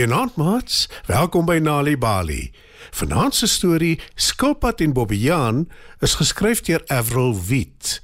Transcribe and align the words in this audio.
Goeienaand 0.00 0.36
maats, 0.36 0.88
welkom 1.06 1.44
by 1.44 1.58
Nali 1.60 1.92
Bali. 1.98 2.52
Vanaand 2.90 3.34
se 3.34 3.46
storie 3.46 4.00
Skilpad 4.14 4.80
en 4.80 4.94
Bobbejaan 4.96 5.68
is 5.98 6.14
geskryf 6.16 6.62
deur 6.64 6.80
Avril 6.86 7.36
Wit. 7.36 8.00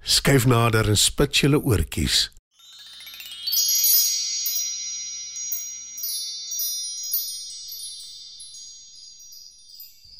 Skryf 0.00 0.46
nader 0.46 0.86
en 0.88 0.96
spit 0.96 1.40
julle 1.42 1.58
oortjies. 1.58 2.30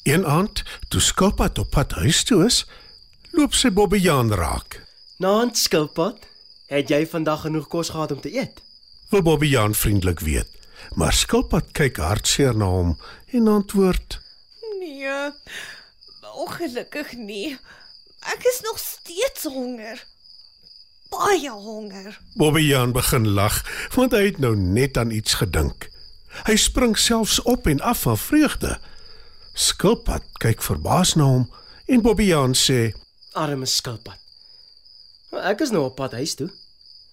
Een 0.03 0.27
aand, 0.27 0.63
toe 0.89 0.99
Skilpad 0.99 1.63
op 1.63 1.69
pad 1.69 1.91
huis 2.03 2.23
toe 2.27 2.43
is, 2.45 2.65
loop 3.31 3.55
sy 3.55 3.71
Bobbejaan 3.71 4.35
raak. 4.35 4.81
Naand 5.23 5.55
skilpad, 5.57 6.27
het 6.67 6.91
jy 6.91 7.05
vandag 7.07 7.47
genoeg 7.47 7.71
kos 7.71 7.95
gehad 7.95 8.11
om 8.11 8.19
te 8.19 8.35
eet? 8.35 8.59
Wil 9.15 9.23
Bobbejaan 9.23 9.73
vriendelik 9.75 10.19
weet, 10.19 10.59
maar 10.95 11.13
Skilpad 11.13 11.71
kyk 11.77 11.97
hartseer 11.97 12.55
na 12.57 12.65
hom 12.65 12.97
en 13.31 13.47
antwoord: 13.47 14.19
Nee. 14.79 15.31
Ongelukkig 16.31 17.13
nie. 17.13 17.57
Ek 18.33 18.43
is 18.45 18.61
nog 18.61 18.79
steeds 18.79 19.43
honger. 19.43 20.05
Baie 21.09 21.51
honger. 21.51 22.19
Bobbejaan 22.33 22.91
begin 22.91 23.27
lag, 23.27 23.61
want 23.95 24.13
hy 24.15 24.25
het 24.29 24.39
nou 24.39 24.55
net 24.55 24.97
aan 24.97 25.11
iets 25.11 25.33
gedink. 25.41 25.89
Hy 26.47 26.55
spring 26.55 26.95
selfs 26.97 27.41
op 27.41 27.67
en 27.67 27.81
af 27.81 28.05
van 28.07 28.17
vreugde. 28.17 28.77
Skilpad 29.53 30.23
kyk 30.39 30.63
verbaas 30.63 31.15
na 31.19 31.27
hom 31.27 31.45
en 31.85 32.01
Bobbejaan 32.01 32.55
sê: 32.55 32.93
Arme 33.35 33.67
skilpad. 33.67 34.17
Ek 35.31 35.63
is 35.63 35.71
nou 35.71 35.85
op 35.89 35.95
pad 35.99 36.15
huis 36.15 36.35
toe. 36.39 36.49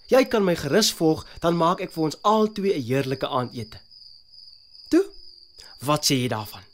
Jy 0.08 0.24
kan 0.32 0.44
my 0.44 0.54
gerus 0.56 0.88
volg, 0.96 1.26
dan 1.44 1.58
maak 1.60 1.82
ek 1.84 1.92
vir 1.92 2.04
ons 2.08 2.16
albei 2.24 2.72
'n 2.76 2.84
heerlike 2.88 3.28
aandete. 3.28 3.78
Toe, 4.88 5.04
wat 5.84 6.04
sê 6.04 6.14
jy 6.22 6.28
daarvan? 6.28 6.64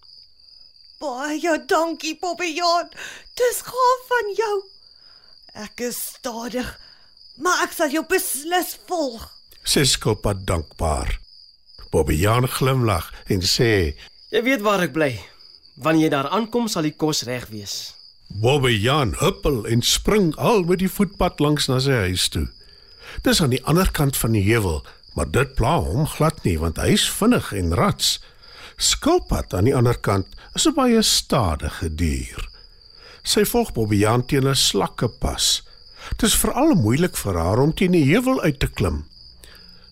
Baie 1.01 1.65
dankie, 1.67 2.19
Bobbejaan. 2.21 2.89
Dis 3.35 3.61
gaaf 3.67 4.01
van 4.09 4.31
jou. 4.37 4.57
Ek 5.55 5.81
is 5.81 5.99
stadig, 6.15 6.79
maar 7.37 7.63
ek 7.63 7.73
sal 7.73 7.91
jou 7.91 8.05
beslis 8.07 8.79
volg. 8.87 9.31
sê 9.65 9.85
Skilpad 9.85 10.47
dankbaar. 10.47 11.19
Bobbejaan 11.91 12.49
glimlag 12.49 13.13
en 13.27 13.41
sê: 13.43 13.95
Jy 14.31 14.43
weet 14.43 14.61
waar 14.61 14.83
ek 14.83 14.93
bly. 14.93 15.13
Wanneer 15.77 16.03
jy 16.03 16.11
daar 16.11 16.29
aankom, 16.29 16.69
sal 16.69 16.83
die 16.83 16.95
kos 16.95 17.23
reg 17.23 17.49
wees. 17.51 17.95
Bobbejaan 18.29 19.15
huppel 19.19 19.67
en 19.67 19.83
spring 19.83 20.35
al 20.37 20.63
met 20.63 20.79
die 20.79 20.91
voetpad 20.91 21.41
langs 21.41 21.69
na 21.69 21.79
sy 21.81 21.93
huis 22.09 22.29
toe. 22.29 22.47
Dis 23.23 23.43
aan 23.43 23.51
die 23.55 23.65
ander 23.65 23.91
kant 23.91 24.17
van 24.17 24.33
die 24.33 24.45
heuwel, 24.45 24.85
maar 25.15 25.31
dit 25.31 25.55
pla 25.55 25.79
hom 25.81 26.07
glad 26.07 26.43
nie 26.45 26.59
want 26.59 26.81
hy's 26.83 27.07
vinnig 27.11 27.53
en 27.53 27.75
rats. 27.75 28.19
Skilpad 28.77 29.55
aan 29.55 29.69
die 29.69 29.77
ander 29.77 29.99
kant 29.99 30.27
is 30.55 30.67
'n 30.67 30.75
baie 30.75 31.03
stadige 31.03 31.95
dier. 31.95 32.49
Sy 33.23 33.45
volg 33.45 33.73
Bobbejaan 33.73 34.27
teen 34.27 34.49
'n 34.49 34.55
slakkepas. 34.55 35.63
Dit 36.11 36.23
is 36.23 36.37
veral 36.37 36.75
moeilik 36.75 37.17
vir 37.17 37.39
haar 37.39 37.59
om 37.59 37.75
teen 37.75 37.93
die 37.93 38.05
heuwel 38.13 38.41
uit 38.43 38.59
te 38.61 38.69
klim. 38.69 39.07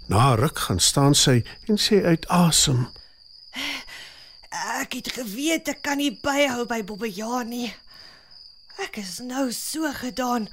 Na 0.08 0.34
ruk 0.34 0.58
gaan 0.58 0.80
staan 0.80 1.14
sy 1.14 1.42
en 1.68 1.78
sê 1.78 2.04
uit 2.04 2.28
asem: 2.28 2.88
Ek 4.82 4.92
het 4.92 5.12
geweet 5.12 5.68
ek 5.68 5.82
kan 5.82 5.96
nie 5.96 6.18
byhou 6.22 6.66
by 6.66 6.82
Bobbejaan 6.84 7.48
nie. 7.48 7.74
Ek 8.82 8.96
is 8.96 9.18
nou 9.18 9.52
so 9.52 9.92
gedaan. 9.92 10.48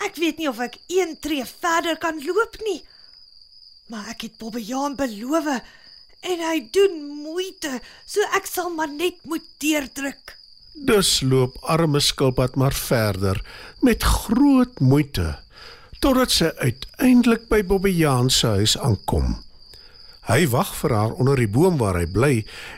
Ek 0.00 0.16
weet 0.16 0.40
nie 0.40 0.48
of 0.48 0.60
ek 0.64 0.78
een 0.88 1.16
tree 1.20 1.44
verder 1.44 1.98
kan 2.00 2.20
loop 2.24 2.56
nie. 2.64 2.80
Maar 3.92 4.12
ek 4.14 4.28
het 4.28 4.38
Bobbejaan 4.40 4.96
beloof 4.96 5.48
en 6.20 6.42
hy 6.44 6.56
doen 6.72 6.96
moeite, 7.24 7.80
so 8.06 8.24
ek 8.36 8.48
sal 8.48 8.70
maar 8.76 8.90
net 8.92 9.20
moet 9.28 9.44
deurdruk. 9.60 10.36
Dus 10.74 11.20
loop 11.26 11.58
arme 11.68 12.00
skilpad 12.00 12.56
maar 12.56 12.76
verder 12.76 13.40
met 13.84 14.04
groot 14.04 14.80
moeite 14.80 15.36
totdat 16.00 16.32
sy 16.32 16.48
uiteindelik 16.62 17.48
by 17.50 17.60
Bobbejaan 17.66 18.30
se 18.32 18.54
huis 18.60 18.76
aankom. 18.80 19.34
Hy 20.30 20.46
wag 20.52 20.70
vir 20.78 20.94
haar 20.96 21.12
onder 21.20 21.36
die 21.36 21.50
boom 21.50 21.76
waar 21.80 21.98
hy 22.00 22.06
bly 22.08 22.32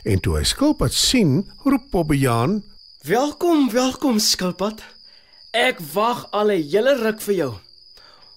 en 0.08 0.22
toe 0.24 0.38
hy 0.40 0.42
skilpad 0.48 0.94
sien, 0.96 1.44
roep 1.62 1.90
Bobbejaan: 1.92 2.62
Welkom, 3.06 3.68
welkom 3.70 4.18
skilpad. 4.18 4.82
Ek 5.52 5.80
wag 5.92 6.30
al 6.32 6.48
'n 6.50 6.64
hele 6.64 6.96
ruk 6.96 7.20
vir 7.20 7.34
jou. 7.34 7.52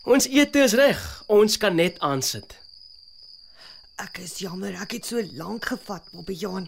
Ons 0.03 0.27
ete 0.27 0.59
is 0.59 0.73
reg. 0.73 1.23
Ons 1.27 1.57
kan 1.57 1.75
net 1.75 1.99
aansit. 1.99 2.55
Ek 3.95 4.19
is 4.19 4.39
jammer, 4.39 4.75
ek 4.81 4.91
het 4.91 5.05
so 5.05 5.23
lank 5.33 5.65
gevat, 5.65 6.03
Bobbejaan. 6.11 6.67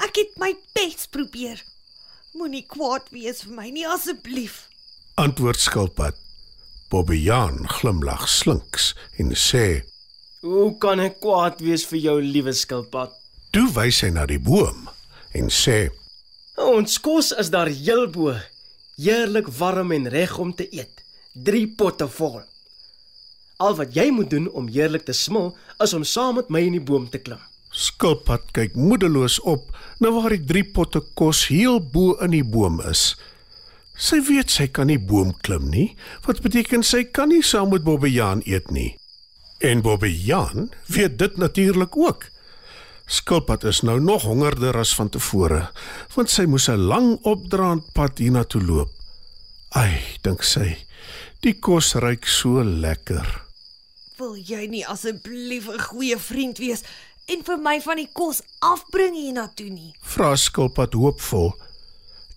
Ek 0.00 0.16
het 0.16 0.32
my 0.38 0.56
bes 0.72 1.06
probeer. 1.06 1.62
Moenie 2.32 2.64
kwaad 2.66 3.10
wees 3.10 3.42
vir 3.42 3.52
my 3.52 3.68
nie 3.70 3.86
asseblief. 3.86 4.68
Antwoord 5.14 5.60
skilpad. 5.60 6.16
Bobbejaan 6.88 7.68
glimlag 7.68 8.28
slinks 8.28 8.94
en 9.18 9.34
sê: 9.36 9.84
Hoe 10.40 10.78
kan 10.78 11.00
ek 11.00 11.20
kwaad 11.20 11.60
wees 11.60 11.84
vir 11.84 11.98
jou, 11.98 12.22
liewe 12.22 12.52
skilpad? 12.52 13.12
"Toe 13.52 13.68
wys 13.72 14.00
hy 14.00 14.08
na 14.08 14.24
die 14.26 14.40
boom 14.40 14.88
en 15.34 15.50
sê: 15.50 15.90
Ons 16.56 16.98
kos 16.98 17.32
is 17.32 17.50
daar 17.50 17.68
heel 17.68 18.08
bo. 18.08 18.40
Heerlik 18.96 19.48
warm 19.58 19.90
en 19.92 20.08
reg 20.08 20.38
om 20.38 20.54
te 20.54 20.64
eet. 20.72 21.02
3 21.44 21.66
potte 21.76 22.06
vol. 22.08 22.38
Al 23.60 23.74
wat 23.76 23.92
jy 23.92 24.06
moet 24.10 24.30
doen 24.32 24.46
om 24.48 24.70
heerlik 24.72 25.04
te 25.04 25.12
smil, 25.12 25.50
is 25.84 25.92
om 25.92 26.04
saam 26.04 26.38
met 26.40 26.48
my 26.48 26.62
in 26.64 26.78
die 26.78 26.80
boom 26.80 27.04
te 27.12 27.20
klim. 27.20 27.42
Skilpad 27.76 28.54
kyk 28.56 28.72
moedeloos 28.72 29.36
op 29.44 29.68
na 30.00 30.14
waar 30.14 30.32
die 30.32 30.48
drie 30.48 30.64
potte 30.64 31.02
kos 31.20 31.42
heel 31.52 31.76
bo 31.76 32.14
in 32.24 32.32
die 32.38 32.44
boom 32.56 32.80
is. 32.88 33.10
Sy 34.00 34.22
weet 34.24 34.54
sy 34.54 34.64
kan 34.72 34.88
nie 34.88 35.00
boom 35.00 35.34
klim 35.44 35.68
nie, 35.68 35.90
wat 36.24 36.40
beteken 36.44 36.80
sy 36.80 37.04
kan 37.04 37.28
nie 37.28 37.42
saam 37.44 37.74
met 37.74 37.84
Bobbejaan 37.84 38.46
eet 38.48 38.72
nie. 38.72 38.94
En 39.60 39.84
Bobbejaan 39.84 40.70
weet 40.88 41.20
dit 41.20 41.36
natuurlik 41.36 42.00
ook. 42.00 42.30
Skilpad 43.06 43.64
is 43.64 43.80
nou 43.86 44.00
nog 44.02 44.22
hongerder 44.26 44.76
as 44.76 44.94
van 44.98 45.08
tevore, 45.08 45.60
want 46.14 46.30
sy 46.30 46.44
moes 46.50 46.66
'n 46.68 46.88
lang 46.90 47.18
opdraand 47.22 47.92
pad 47.94 48.18
hiernatoe 48.18 48.62
loop. 48.62 48.90
Ai, 49.70 50.02
dink 50.22 50.42
sy, 50.42 50.76
die 51.40 51.54
kos 51.54 51.94
ruik 51.94 52.26
so 52.26 52.62
lekker. 52.64 53.42
Wil 54.18 54.36
jy 54.36 54.66
nie 54.66 54.86
asseblief 54.86 55.68
'n 55.68 55.78
goeie 55.78 56.18
vriend 56.18 56.58
wees 56.58 56.82
en 57.26 57.44
vir 57.44 57.58
my 57.58 57.80
van 57.80 57.96
die 57.96 58.08
kos 58.12 58.42
afbring 58.58 59.14
hiernatoe 59.14 59.70
nie? 59.70 59.94
Vra 60.02 60.36
Skilpad 60.36 60.94
hoopvol. 60.94 61.54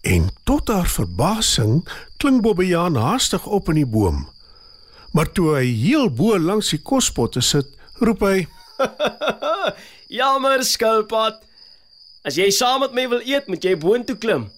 En 0.01 0.29
tot 0.43 0.67
haar 0.67 0.87
verbasing 0.87 1.87
klink 2.17 2.41
Bobbejaan 2.41 2.95
haastig 2.95 3.45
op 3.45 3.69
in 3.69 3.75
die 3.75 3.85
boom. 3.85 4.29
Maar 5.11 5.31
toe 5.31 5.55
hy 5.55 5.65
heel 5.65 6.09
bo 6.09 6.37
langs 6.37 6.69
die 6.69 6.81
kospotte 6.81 7.41
sit, 7.41 7.65
roep 7.99 8.21
hy: 8.21 8.47
Jammer, 10.19 10.63
skilpad. 10.63 11.41
As 12.25 12.37
jy 12.39 12.49
saam 12.51 12.83
met 12.83 12.95
my 12.95 13.05
wil 13.11 13.23
eet, 13.25 13.47
moet 13.47 13.63
jy 13.63 13.75
boontoe 13.79 14.17
klim. 14.19 14.49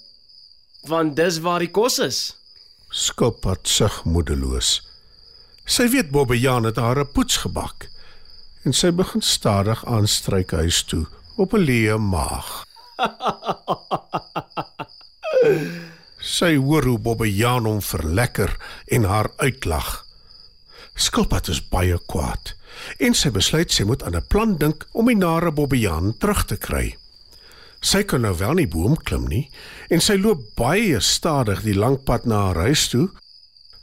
Want 0.89 1.15
dis 1.19 1.39
waar 1.45 1.61
die 1.61 1.71
kos 1.71 1.99
is. 2.01 2.19
Skilpad 2.91 3.69
sug 3.69 4.01
moedeloos. 4.09 4.79
Sy 5.69 5.87
weet 5.93 6.09
Bobbejaan 6.11 6.65
het 6.67 6.81
haar 6.81 6.99
'n 6.99 7.11
poets 7.13 7.37
gebak 7.45 7.87
en 8.65 8.73
sy 8.73 8.91
begin 8.91 9.21
stadig 9.21 9.85
aanstryk 9.85 10.51
huis 10.51 10.83
toe 10.83 11.05
op 11.37 11.53
'n 11.53 11.65
leë 11.65 11.97
maag. 11.97 12.65
sy 16.37 16.55
hoor 16.57 16.83
hoe 16.83 16.99
Bobbejaan 16.99 17.65
hom 17.65 17.81
verlekker 17.81 18.57
en 18.87 19.03
haar 19.03 19.31
uitlag. 19.37 20.05
Skilpad 20.95 21.47
is 21.47 21.61
baie 21.69 21.97
kwaad 22.05 22.55
en 22.99 23.13
sy 23.13 23.29
besluit 23.29 23.71
sy 23.71 23.83
moet 23.83 24.03
aan 24.03 24.15
'n 24.15 24.27
plan 24.27 24.57
dink 24.57 24.87
om 24.91 25.05
die 25.05 25.15
nare 25.15 25.51
Bobbejaan 25.51 26.17
terug 26.17 26.45
te 26.45 26.57
kry. 26.57 26.95
Sy 27.81 28.03
kan 28.03 28.21
nou 28.21 28.35
wel 28.37 28.53
nie 28.53 28.67
boom 28.67 28.95
klim 28.95 29.27
nie 29.27 29.49
en 29.89 30.01
sy 30.01 30.17
loop 30.17 30.55
baie 30.55 30.99
stadig 30.99 31.63
die 31.63 31.77
lang 31.77 32.03
pad 32.05 32.25
na 32.25 32.45
haar 32.45 32.61
huis 32.69 32.87
toe, 32.89 33.09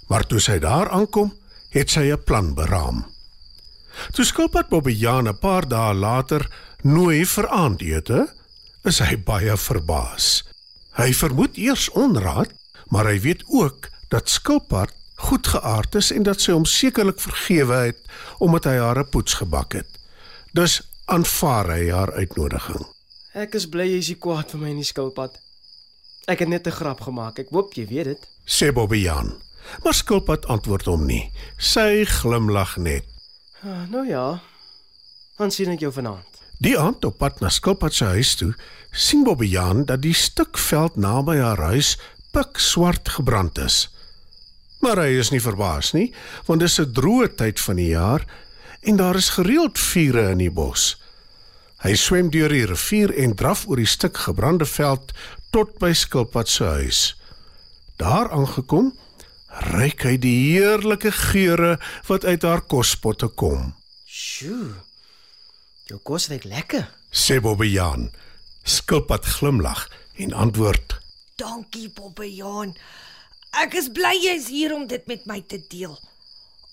maar 0.09 0.27
toe 0.27 0.41
sy 0.41 0.59
daar 0.59 0.89
aankom, 0.89 1.33
het 1.71 1.91
sy 1.91 2.13
'n 2.13 2.23
plan 2.25 2.55
beraam. 2.55 3.05
Toe 4.15 4.25
Skilpad 4.25 4.69
Bobbejaan 4.69 5.29
'n 5.29 5.39
paar 5.39 5.69
dae 5.69 5.95
later 5.95 6.49
nooi 6.83 7.25
vir 7.27 7.49
aandete, 7.49 8.29
is 8.85 8.99
hy 8.99 9.17
baie 9.17 9.57
verbaas. 9.57 10.45
Hy 10.99 11.13
vermoed 11.13 11.57
eers 11.57 11.91
onraad, 11.91 12.53
maar 12.91 13.07
hy 13.07 13.21
weet 13.21 13.43
ook 13.47 13.89
dat 14.09 14.29
Skilpad 14.29 14.93
goedgeaard 15.19 15.95
is 15.99 16.13
en 16.15 16.23
dat 16.23 16.41
sy 16.41 16.55
hom 16.55 16.65
sekerlik 16.69 17.21
vergewe 17.21 17.81
het 17.91 17.99
omdat 18.39 18.65
hy 18.71 18.77
haar 18.79 18.99
'n 19.03 19.11
poets 19.11 19.35
gebak 19.43 19.73
het. 19.73 19.91
Dus 20.53 20.83
aanvaar 21.07 21.71
hy 21.75 21.91
haar 21.91 22.13
uitnodiging. 22.13 22.87
Ek 23.35 23.55
is 23.55 23.69
bly 23.69 23.85
jy 23.85 23.99
is 23.99 24.09
nie 24.09 24.19
kwaad 24.19 24.51
vir 24.51 24.61
my 24.61 24.73
nie, 24.73 24.85
skilpad. 24.85 25.39
Ek 26.27 26.39
het 26.39 26.49
net 26.49 26.67
'n 26.67 26.71
grap 26.71 27.01
gemaak. 27.01 27.39
Ek 27.39 27.51
hoop 27.51 27.75
jy 27.75 27.87
weet 27.87 28.05
dit. 28.05 28.29
Sê 28.45 28.73
Bobbejaan. 28.73 29.49
Maar 29.85 29.95
Skilpad 29.95 30.47
antwoord 30.47 30.85
hom 30.85 31.07
nie. 31.07 31.31
Sy 31.57 32.05
glimlag 32.05 32.77
net. 32.77 33.05
Ah, 33.63 33.85
nou 33.91 34.07
ja. 34.07 34.41
Dan 35.39 35.51
sien 35.51 35.71
ek 35.71 35.81
jou 35.85 35.93
vanaand. 35.93 36.25
Die 36.59 36.79
aand 36.79 37.05
op 37.05 37.19
pad 37.19 37.41
na 37.41 37.49
Skilpad 37.49 37.95
se 37.95 38.05
huis 38.05 38.35
toe, 38.35 38.55
sien 38.91 39.23
Bobbejaan 39.25 39.85
dat 39.85 40.03
die 40.03 40.15
stuk 40.15 40.59
veld 40.59 40.97
naby 40.97 41.39
haar 41.39 41.61
huis 41.71 41.97
pik 42.35 42.59
swart 42.59 43.09
gebrand 43.09 43.59
is. 43.63 43.87
Maar 44.79 45.03
hy 45.03 45.19
is 45.19 45.31
nie 45.31 45.43
verbaas 45.43 45.93
nie, 45.93 46.13
want 46.47 46.61
dis 46.61 46.79
'n 46.79 46.93
droë 46.93 47.35
tyd 47.35 47.61
van 47.61 47.77
die 47.77 47.91
jaar 47.93 48.27
en 48.81 48.97
daar 48.97 49.17
is 49.17 49.35
gereeld 49.35 49.79
vure 49.79 50.31
in 50.31 50.39
die 50.39 50.51
bos. 50.51 50.97
Hy 51.83 51.95
swem 51.95 52.31
deur 52.31 52.49
die 52.49 52.67
rivier 52.67 53.13
en 53.15 53.35
draf 53.35 53.67
oor 53.69 53.77
die 53.77 53.87
stuk 53.87 54.17
gebrande 54.17 54.67
veld 54.67 55.13
tot 55.51 55.79
by 55.79 55.93
Skilpad 55.93 56.49
se 56.49 56.65
huis. 56.65 57.17
Daar 57.97 58.31
aangekom, 58.31 58.93
ruik 59.49 60.03
hy 60.03 60.17
die 60.19 60.37
heerlike 60.53 61.13
geure 61.13 61.79
wat 62.07 62.25
uit 62.25 62.43
haar 62.43 62.61
kospotte 62.61 63.29
kom. 63.29 63.75
Sjoe. 64.07 64.75
Jou 65.89 65.99
kos 66.03 66.29
ruik 66.29 66.45
lekker. 66.45 66.89
Sê 67.11 67.41
Bobbejaan. 67.41 68.11
Skilpad 68.63 69.25
glimlag 69.39 69.87
en 70.17 70.33
antwoord: 70.33 70.99
Dankie, 71.37 71.89
Bobbejaan. 71.95 72.75
Ek 73.59 73.75
is 73.75 73.89
bly 73.91 74.15
jy's 74.23 74.47
hier 74.53 74.71
om 74.75 74.85
dit 74.87 75.03
met 75.11 75.25
my 75.27 75.41
te 75.43 75.59
deel. 75.73 75.97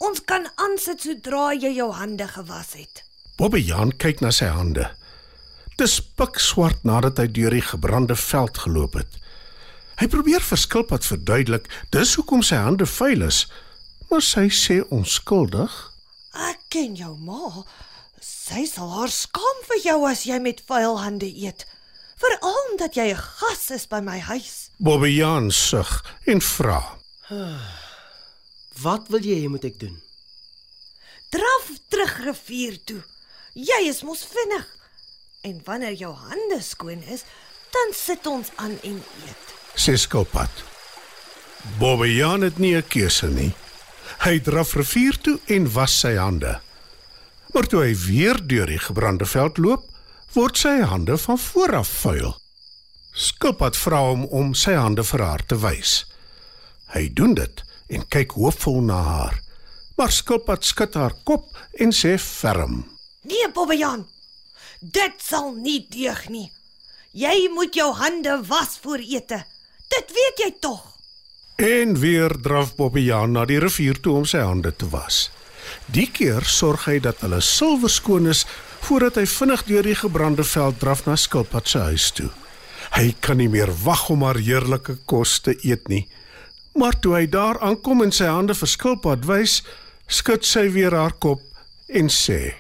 Ons 0.05 0.21
kan 0.29 0.45
aansit 0.61 1.01
sodra 1.01 1.47
jy 1.55 1.71
jou 1.79 1.87
hande 1.97 2.27
gewas 2.29 2.75
het. 2.77 3.01
Bobbejaan 3.39 3.95
kyk 3.97 4.21
na 4.21 4.29
sy 4.35 4.51
hande. 4.53 4.91
Dis 5.79 5.97
pikswart 6.19 6.85
nadat 6.85 7.17
hy 7.19 7.25
deur 7.33 7.55
die 7.57 7.65
gebrande 7.65 8.15
veld 8.19 8.61
geloop 8.61 8.99
het. 8.99 9.17
Hy 9.97 10.07
probeer 10.11 10.43
vir 10.45 10.61
Skilpad 10.61 11.07
verduidelik 11.07 11.71
dis 11.95 12.13
hoekom 12.19 12.43
sy 12.45 12.59
hande 12.61 12.85
vuil 12.85 13.25
is, 13.25 13.45
maar 14.11 14.21
sy 14.21 14.45
sê 14.53 14.81
onskuldig. 14.93 15.73
Ek 16.51 16.61
ken 16.69 16.93
jou 16.99 17.15
ma. 17.17 17.65
Sy 18.21 18.67
sal 18.69 18.91
haar 18.93 19.11
skaam 19.11 19.63
vir 19.71 19.81
jou 19.87 19.99
as 20.05 20.27
jy 20.29 20.37
met 20.43 20.61
vuil 20.69 20.99
hande 21.01 21.31
eet. 21.31 21.65
Veral 22.15 22.55
omdat 22.71 22.95
jy 22.95 23.11
'n 23.11 23.15
gas 23.39 23.69
is 23.69 23.87
by 23.87 23.99
my 23.99 24.19
huis. 24.19 24.69
Bobbejaan 24.77 25.51
sug 25.51 26.03
en 26.25 26.41
vra: 26.41 26.97
Wat 28.81 29.07
wil 29.07 29.19
jy 29.19 29.43
hê 29.43 29.47
moet 29.49 29.63
ek 29.63 29.79
doen? 29.79 30.01
Draf 31.29 31.69
terug 31.89 32.17
rivier 32.23 32.77
toe. 32.85 33.01
Jy 33.53 33.87
is 33.89 34.03
mos 34.03 34.25
vinnig. 34.25 34.67
En 35.41 35.61
wanneer 35.63 35.93
jou 35.93 36.13
hande 36.13 36.61
skoon 36.61 37.03
is, 37.03 37.23
dan 37.71 37.93
sit 37.93 38.25
ons 38.27 38.51
aan 38.55 38.79
en 38.83 39.03
eet. 39.25 39.45
sê 39.75 39.95
Skilpad. 39.97 40.49
Bobbejaan 41.79 42.41
het 42.41 42.57
nie 42.57 42.75
'n 42.75 42.87
keuse 42.87 43.27
nie. 43.27 43.53
Hy 44.19 44.39
draf 44.39 44.73
rivier 44.73 45.17
toe 45.17 45.39
en 45.45 45.71
was 45.73 45.99
sy 45.99 46.15
hande. 46.15 46.61
Maar 47.53 47.67
toe 47.67 47.83
hy 47.83 47.95
weer 47.95 48.47
deur 48.47 48.65
die 48.65 48.79
gebrande 48.79 49.25
veld 49.25 49.57
loop, 49.57 49.83
word 50.33 50.57
sy 50.57 50.79
hande 50.81 51.17
van 51.17 51.37
voor 51.39 51.75
af 51.75 51.87
vuil. 52.01 52.35
Skilpad 53.15 53.77
vra 53.77 54.01
hom 54.09 54.25
om 54.25 54.53
sy 54.53 54.73
hande 54.75 55.03
vir 55.03 55.23
haar 55.23 55.43
te 55.47 55.55
wys. 55.61 56.03
Hy 56.95 57.07
doen 57.13 57.35
dit 57.37 57.63
en 57.95 58.03
kyk 58.11 58.35
hoopvol 58.35 58.81
na 58.89 58.97
haar. 59.03 59.39
Maar 59.95 60.11
Skilpad 60.11 60.65
skud 60.67 60.97
haar 60.99 61.15
kop 61.23 61.47
en 61.79 61.93
sê 61.95 62.17
ferm: 62.19 62.83
Nee, 63.23 63.47
Bobbejaan. 63.53 64.03
Dit 64.79 65.23
sal 65.23 65.53
nie 65.55 65.85
deug 65.89 66.27
nie. 66.29 66.49
Jy 67.15 67.47
moet 67.55 67.75
jou 67.75 67.93
hande 67.95 68.41
was 68.47 68.75
voor 68.83 68.99
ete. 68.99 69.39
Dit 69.87 70.11
weet 70.11 70.43
jy 70.43 70.51
tog. 70.59 70.83
En 71.55 71.95
weer 71.99 72.35
draf 72.41 72.75
Bobbejaan 72.75 73.31
na 73.31 73.45
die 73.47 73.59
rivier 73.63 73.95
toe 74.03 74.17
om 74.19 74.25
sy 74.27 74.43
hande 74.43 74.73
te 74.75 74.89
was. 74.91 75.29
Die 75.95 76.09
keer 76.11 76.43
sorg 76.43 76.89
hy 76.89 76.99
dat 76.99 77.23
hulle 77.23 77.39
silwerskoon 77.41 78.27
is 78.33 78.43
voordat 78.85 79.15
hy 79.17 79.25
vinnig 79.25 79.63
deur 79.65 79.87
die 79.87 79.97
gebrande 79.97 80.43
veld 80.45 80.77
draf 80.79 81.05
na 81.07 81.15
Skilpad 81.17 81.69
se 81.69 81.79
huis 81.89 82.11
toe. 82.13 82.29
Hy 82.93 83.15
kan 83.25 83.39
nie 83.41 83.49
meer 83.49 83.71
wag 83.81 84.03
om 84.13 84.21
haar 84.25 84.37
heerlike 84.37 84.99
kos 85.09 85.39
te 85.41 85.55
eet 85.65 85.89
nie. 85.89 86.03
Maar 86.77 86.99
toe 87.01 87.15
hy 87.15 87.23
daar 87.31 87.57
aankom 87.65 88.03
en 88.05 88.13
sy 88.13 88.27
hande 88.29 88.53
vir 88.53 88.69
Skilpad 88.69 89.25
wys, 89.25 89.63
skud 90.05 90.45
sy 90.45 90.67
weer 90.75 90.93
haar 90.93 91.15
kop 91.17 91.41
en 91.89 92.11
sê: 92.13 92.53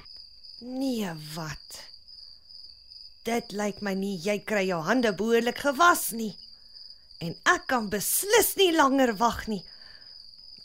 Nee, 0.65 1.11
wat? 1.35 1.81
Dit 3.25 3.53
lyk 3.53 3.83
my 3.85 3.93
nie 3.97 4.17
jy 4.21 4.39
kry 4.45 4.65
jou 4.69 4.81
hande 4.85 5.13
behoorlik 5.17 5.61
gewas 5.61 6.09
nie. 6.13 6.33
En 7.21 7.37
ek 7.53 7.69
kan 7.69 7.89
beslis 7.89 8.55
nie 8.57 8.71
langer 8.73 9.13
wag 9.21 9.45
nie. 9.51 9.61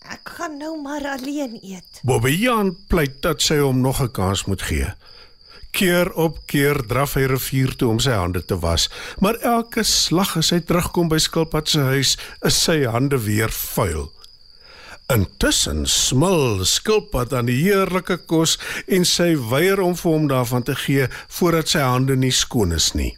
Ek 0.08 0.36
gaan 0.38 0.56
nou 0.56 0.74
maar 0.80 1.04
alleen 1.18 1.58
eet. 1.60 2.00
Bobbejaan 2.08 2.72
pleit 2.88 3.20
dat 3.24 3.44
sy 3.44 3.60
hom 3.60 3.80
nog 3.84 4.00
'n 4.00 4.12
kans 4.12 4.44
moet 4.48 4.62
gee. 4.62 4.88
Keer 5.70 6.10
op 6.18 6.40
keer 6.50 6.82
draf 6.90 7.14
hy 7.18 7.28
rivier 7.30 7.74
toe 7.78 7.90
om 7.92 8.00
sy 8.02 8.14
hande 8.16 8.42
te 8.44 8.58
was, 8.60 8.88
maar 9.22 9.38
elke 9.46 9.84
slag 9.86 10.36
as 10.40 10.50
hy 10.54 10.60
terugkom 10.66 11.08
by 11.12 11.20
Skilpad 11.22 11.70
se 11.70 11.84
huis, 11.92 12.16
is 12.44 12.58
sy 12.58 12.82
hande 12.90 13.20
weer 13.22 13.52
vuil. 13.54 14.10
Intussen 15.10 15.86
smil 15.90 16.64
Skilpad 16.66 17.32
aan 17.34 17.48
die 17.50 17.58
heerlike 17.64 18.20
kos 18.30 18.58
en 18.86 19.06
sy 19.08 19.32
weier 19.50 19.80
om 19.82 19.96
vir 19.98 20.12
hom 20.12 20.28
daarvan 20.30 20.66
te 20.66 20.76
gee 20.78 21.08
voordat 21.38 21.72
sy 21.72 21.82
hande 21.82 22.14
nie 22.18 22.34
skoon 22.34 22.76
is 22.76 22.92
nie. 22.94 23.16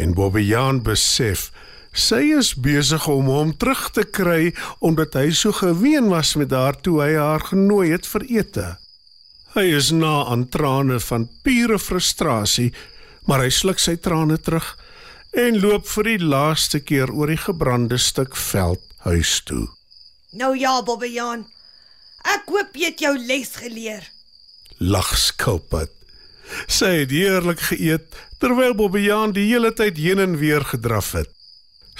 En 0.00 0.14
Bobbejaan 0.16 0.80
besef 0.86 1.50
sy 1.92 2.22
is 2.38 2.54
besig 2.54 3.08
om 3.10 3.28
hom 3.28 3.50
terug 3.52 3.88
te 3.92 4.06
kry 4.06 4.54
omdat 4.78 5.18
hy 5.18 5.28
so 5.36 5.52
geween 5.52 6.08
was 6.08 6.36
met 6.40 6.54
haar 6.56 6.78
toe 6.80 7.00
hy 7.02 7.12
haar 7.18 7.44
genooi 7.50 7.90
het 7.90 8.08
vir 8.08 8.24
ete. 8.40 8.68
Hy 9.50 9.66
is 9.74 9.90
na 9.90 10.28
aan 10.30 10.44
trane 10.46 11.00
van 11.02 11.24
pure 11.42 11.78
frustrasie, 11.82 12.68
maar 13.26 13.42
hy 13.42 13.50
sluk 13.50 13.80
sy 13.82 13.96
trane 13.98 14.38
terug 14.38 14.76
en 15.34 15.58
loop 15.62 15.88
vir 15.90 16.06
die 16.06 16.20
laaste 16.22 16.78
keer 16.82 17.10
oor 17.10 17.30
die 17.30 17.40
gebrande 17.40 17.98
stuk 17.98 18.36
veld 18.38 18.82
huis 19.06 19.40
toe. 19.46 19.66
Nou 20.38 20.52
ja, 20.54 20.76
Bobbejaan. 20.86 21.42
Ek 22.30 22.46
hoop 22.52 22.78
jy 22.78 22.92
het 22.92 23.02
jou 23.02 23.16
les 23.18 23.50
geleer. 23.58 24.06
Lag 24.78 25.10
Skilpad. 25.18 25.90
Sy 26.70 26.92
het 27.02 27.12
heerlik 27.14 27.62
geëet 27.72 28.14
terwyl 28.42 28.76
Bobbejaan 28.78 29.34
die 29.34 29.48
hele 29.50 29.74
tyd 29.74 29.98
heen 29.98 30.22
en 30.22 30.38
weer 30.38 30.62
gedraf 30.66 31.12
het. 31.18 31.30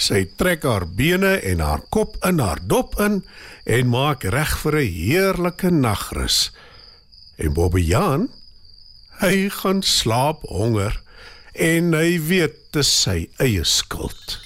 Sy 0.01 0.23
trek 0.39 0.63
haar 0.65 0.87
bene 0.87 1.37
en 1.45 1.61
haar 1.61 1.83
kop 1.91 2.15
in 2.27 2.39
haar 2.41 2.63
dop 2.63 2.95
in 3.03 3.21
en 3.67 3.91
maak 3.91 4.25
reg 4.25 4.55
vir 4.63 4.79
'n 4.81 4.87
heerlike 4.87 5.71
nagrus. 5.71 6.51
En 7.41 7.53
Bobbejaan, 7.53 8.29
hy 9.25 9.49
gaan 9.49 9.83
slaap 9.83 10.43
honger 10.43 11.03
en 11.53 11.95
hy 11.97 12.19
weet 12.21 12.57
dit 12.71 12.85
is 12.85 12.91
sy 13.03 13.25
eie 13.43 13.65
skuld. 13.67 14.37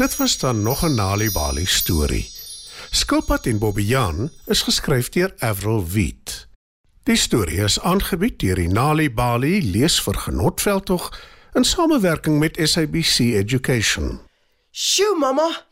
Dit 0.00 0.16
was 0.18 0.38
dan 0.42 0.62
nog 0.62 0.82
'n 0.82 0.94
Nali 0.94 1.30
Bali 1.30 1.66
storie. 1.66 2.30
Skilpad 2.90 3.46
en 3.46 3.58
Bobbejaan 3.58 4.30
is 4.46 4.62
geskryf 4.62 5.08
deur 5.08 5.34
Avril 5.38 5.86
Wheat. 5.86 6.46
Die 7.02 7.16
storie 7.16 7.62
is 7.62 7.80
aangebied 7.80 8.38
deur 8.38 8.54
die 8.54 8.68
Nali 8.68 9.10
Bali 9.12 9.70
leesvergenotveldtog 9.70 11.20
in 11.52 11.64
samewerking 11.64 12.38
met 12.38 12.58
SABC 12.62 13.18
Education. 13.18 14.20
Sjoe, 14.70 15.16
mamma. 15.18 15.66